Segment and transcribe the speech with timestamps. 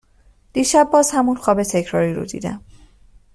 [0.53, 2.63] دیشب باز همون خواب تکراری رو دیدم